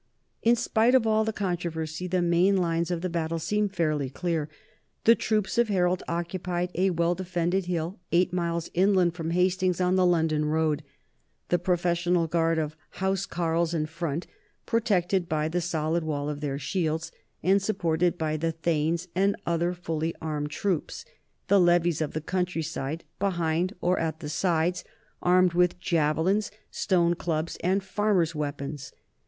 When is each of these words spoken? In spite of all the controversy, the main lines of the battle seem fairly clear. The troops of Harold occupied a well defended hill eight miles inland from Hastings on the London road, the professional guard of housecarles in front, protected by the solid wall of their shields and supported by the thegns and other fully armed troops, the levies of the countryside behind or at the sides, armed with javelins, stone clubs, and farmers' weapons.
In 0.41 0.55
spite 0.55 0.95
of 0.95 1.05
all 1.05 1.23
the 1.23 1.31
controversy, 1.31 2.07
the 2.07 2.23
main 2.23 2.57
lines 2.57 2.89
of 2.89 3.01
the 3.01 3.07
battle 3.09 3.37
seem 3.37 3.69
fairly 3.69 4.09
clear. 4.09 4.49
The 5.03 5.13
troops 5.13 5.59
of 5.59 5.67
Harold 5.67 6.01
occupied 6.07 6.71
a 6.73 6.89
well 6.89 7.13
defended 7.13 7.65
hill 7.65 7.99
eight 8.11 8.33
miles 8.33 8.71
inland 8.73 9.13
from 9.13 9.29
Hastings 9.29 9.79
on 9.79 9.97
the 9.97 10.05
London 10.07 10.45
road, 10.45 10.81
the 11.49 11.59
professional 11.59 12.25
guard 12.25 12.57
of 12.57 12.75
housecarles 12.95 13.75
in 13.75 13.85
front, 13.85 14.25
protected 14.65 15.29
by 15.29 15.47
the 15.47 15.61
solid 15.61 16.03
wall 16.03 16.29
of 16.29 16.41
their 16.41 16.57
shields 16.57 17.11
and 17.43 17.61
supported 17.61 18.17
by 18.17 18.37
the 18.37 18.53
thegns 18.53 19.07
and 19.13 19.35
other 19.45 19.71
fully 19.71 20.15
armed 20.19 20.49
troops, 20.49 21.05
the 21.47 21.59
levies 21.61 22.01
of 22.01 22.13
the 22.13 22.21
countryside 22.21 23.03
behind 23.19 23.75
or 23.81 23.99
at 23.99 24.19
the 24.19 24.29
sides, 24.29 24.83
armed 25.21 25.53
with 25.53 25.79
javelins, 25.79 26.49
stone 26.71 27.13
clubs, 27.13 27.55
and 27.63 27.83
farmers' 27.83 28.33
weapons. 28.33 28.91